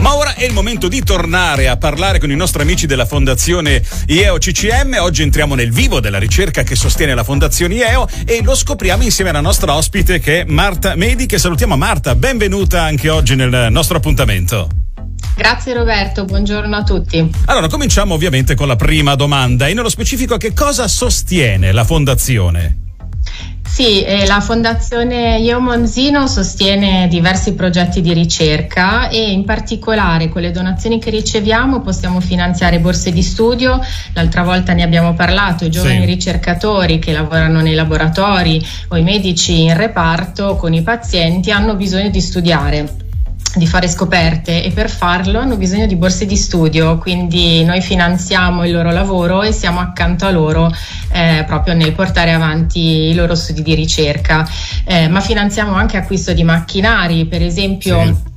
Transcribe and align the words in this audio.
Ma 0.00 0.16
ora 0.16 0.34
è 0.34 0.44
il 0.44 0.54
momento 0.54 0.88
di 0.88 1.02
tornare 1.02 1.68
a 1.68 1.76
parlare 1.76 2.18
con 2.18 2.30
i 2.30 2.36
nostri 2.36 2.62
amici 2.62 2.86
della 2.86 3.04
Fondazione 3.04 3.82
IEO 4.06 4.38
CCM. 4.38 4.96
Oggi 5.00 5.22
entriamo 5.22 5.54
nel 5.54 5.70
vivo 5.72 6.00
della 6.00 6.18
ricerca 6.18 6.62
che 6.62 6.74
sostiene 6.74 7.14
la 7.14 7.22
Fondazione 7.22 7.74
IEO 7.74 8.08
e 8.24 8.42
lo 8.42 8.54
scopriamo 8.54 9.02
insieme 9.02 9.30
alla 9.30 9.42
nostra 9.42 9.74
ospite 9.74 10.18
che 10.18 10.40
è 10.40 10.44
Marta 10.44 10.94
Medi, 10.94 11.26
che 11.26 11.38
salutiamo 11.38 11.76
Marta, 11.76 12.14
benvenuta 12.14 12.82
anche 12.82 13.10
oggi 13.10 13.34
nel 13.34 13.68
nostro 13.70 13.98
appuntamento. 13.98 14.68
Grazie 15.36 15.74
Roberto, 15.74 16.24
buongiorno 16.24 16.76
a 16.76 16.82
tutti. 16.82 17.30
Allora, 17.46 17.68
cominciamo 17.68 18.14
ovviamente 18.14 18.54
con 18.54 18.68
la 18.68 18.76
prima 18.76 19.14
domanda 19.14 19.68
e 19.68 19.74
nello 19.74 19.90
specifico 19.90 20.38
che 20.38 20.54
cosa 20.54 20.88
sostiene 20.88 21.72
la 21.72 21.84
Fondazione? 21.84 22.89
Sì, 23.72 24.02
eh, 24.02 24.26
la 24.26 24.40
Fondazione 24.40 25.38
Io 25.38 25.60
Monzino 25.60 26.26
sostiene 26.26 27.06
diversi 27.08 27.54
progetti 27.54 28.00
di 28.00 28.12
ricerca 28.12 29.08
e 29.08 29.30
in 29.30 29.44
particolare 29.44 30.28
con 30.28 30.42
le 30.42 30.50
donazioni 30.50 30.98
che 30.98 31.08
riceviamo 31.08 31.80
possiamo 31.80 32.20
finanziare 32.20 32.80
borse 32.80 33.12
di 33.12 33.22
studio, 33.22 33.80
l'altra 34.12 34.42
volta 34.42 34.72
ne 34.74 34.82
abbiamo 34.82 35.14
parlato, 35.14 35.64
i 35.64 35.70
giovani 35.70 36.00
sì. 36.00 36.04
ricercatori 36.04 36.98
che 36.98 37.12
lavorano 37.12 37.60
nei 37.60 37.74
laboratori 37.74 38.62
o 38.88 38.96
i 38.96 39.02
medici 39.02 39.62
in 39.62 39.76
reparto 39.76 40.56
con 40.56 40.74
i 40.74 40.82
pazienti 40.82 41.50
hanno 41.52 41.74
bisogno 41.74 42.10
di 42.10 42.20
studiare 42.20 43.08
di 43.54 43.66
fare 43.66 43.88
scoperte 43.88 44.62
e 44.62 44.70
per 44.70 44.88
farlo 44.88 45.38
hanno 45.38 45.56
bisogno 45.56 45.86
di 45.86 45.96
borse 45.96 46.26
di 46.26 46.36
studio, 46.36 46.98
quindi 46.98 47.64
noi 47.64 47.80
finanziamo 47.80 48.64
il 48.64 48.72
loro 48.72 48.92
lavoro 48.92 49.42
e 49.42 49.52
siamo 49.52 49.80
accanto 49.80 50.26
a 50.26 50.30
loro 50.30 50.72
eh, 51.12 51.44
proprio 51.46 51.74
nel 51.74 51.92
portare 51.92 52.32
avanti 52.32 53.08
i 53.10 53.14
loro 53.14 53.34
studi 53.34 53.62
di 53.62 53.74
ricerca, 53.74 54.48
eh, 54.84 55.08
ma 55.08 55.20
finanziamo 55.20 55.74
anche 55.74 55.96
acquisto 55.96 56.32
di 56.32 56.44
macchinari, 56.44 57.26
per 57.26 57.42
esempio. 57.42 58.02
Sì 58.02 58.29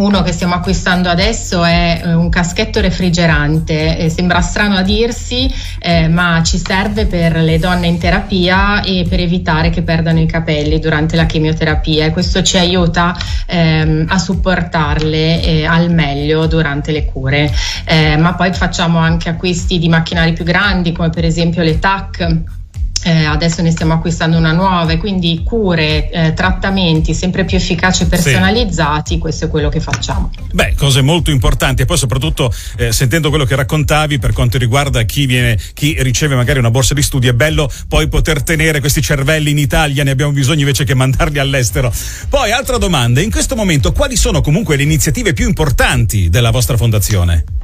uno 0.00 0.22
che 0.22 0.32
stiamo 0.32 0.54
acquistando 0.54 1.08
adesso 1.08 1.62
è 1.62 2.00
eh, 2.02 2.14
un 2.14 2.30
caschetto 2.30 2.80
refrigerante, 2.80 3.98
eh, 3.98 4.08
sembra 4.08 4.40
strano 4.40 4.76
a 4.76 4.82
dirsi, 4.82 5.52
eh, 5.78 6.08
ma 6.08 6.42
ci 6.42 6.58
serve 6.58 7.06
per 7.06 7.36
le 7.36 7.58
donne 7.58 7.86
in 7.86 7.98
terapia 7.98 8.82
e 8.82 9.06
per 9.08 9.20
evitare 9.20 9.70
che 9.70 9.82
perdano 9.82 10.20
i 10.20 10.26
capelli 10.26 10.78
durante 10.78 11.16
la 11.16 11.26
chemioterapia 11.26 12.06
e 12.06 12.10
questo 12.10 12.42
ci 12.42 12.56
aiuta 12.56 13.14
ehm, 13.46 14.06
a 14.08 14.18
supportarle 14.18 15.42
eh, 15.42 15.64
al 15.66 15.92
meglio 15.92 16.46
durante 16.46 16.92
le 16.92 17.04
cure. 17.04 17.52
Eh, 17.84 18.16
ma 18.16 18.34
poi 18.34 18.52
facciamo 18.54 18.98
anche 18.98 19.28
acquisti 19.28 19.78
di 19.78 19.88
macchinari 19.88 20.32
più 20.32 20.44
grandi 20.44 20.92
come 20.92 21.10
per 21.10 21.24
esempio 21.24 21.62
le 21.62 21.78
TAC 21.78 22.58
eh, 23.02 23.24
adesso 23.24 23.62
ne 23.62 23.70
stiamo 23.70 23.94
acquistando 23.94 24.36
una 24.36 24.52
nuova 24.52 24.92
e 24.92 24.98
quindi 24.98 25.42
cure, 25.44 26.10
eh, 26.10 26.32
trattamenti 26.34 27.14
sempre 27.14 27.44
più 27.44 27.56
efficaci 27.56 28.02
e 28.02 28.06
personalizzati, 28.06 29.14
sì. 29.14 29.18
questo 29.18 29.46
è 29.46 29.48
quello 29.48 29.68
che 29.68 29.80
facciamo. 29.80 30.30
Beh, 30.52 30.74
cose 30.76 31.00
molto 31.00 31.30
importanti 31.30 31.82
e 31.82 31.84
poi 31.84 31.96
soprattutto 31.96 32.52
eh, 32.76 32.92
sentendo 32.92 33.28
quello 33.28 33.44
che 33.44 33.56
raccontavi 33.56 34.18
per 34.18 34.32
quanto 34.32 34.58
riguarda 34.58 35.02
chi, 35.02 35.26
viene, 35.26 35.58
chi 35.74 35.96
riceve 36.00 36.34
magari 36.34 36.58
una 36.58 36.70
borsa 36.70 36.94
di 36.94 37.02
studio, 37.02 37.30
è 37.30 37.34
bello 37.34 37.70
poi 37.88 38.08
poter 38.08 38.42
tenere 38.42 38.80
questi 38.80 39.00
cervelli 39.00 39.50
in 39.50 39.58
Italia, 39.58 40.04
ne 40.04 40.10
abbiamo 40.10 40.32
bisogno 40.32 40.60
invece 40.60 40.84
che 40.84 40.94
mandarli 40.94 41.38
all'estero. 41.38 41.92
Poi 42.28 42.52
altra 42.52 42.78
domanda, 42.78 43.20
in 43.20 43.30
questo 43.30 43.56
momento 43.56 43.92
quali 43.92 44.16
sono 44.16 44.40
comunque 44.40 44.76
le 44.76 44.82
iniziative 44.82 45.32
più 45.32 45.46
importanti 45.46 46.28
della 46.28 46.50
vostra 46.50 46.76
fondazione? 46.76 47.59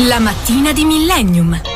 La 0.07 0.19
mattina 0.19 0.73
di 0.73 0.83
Millennium. 0.83 1.74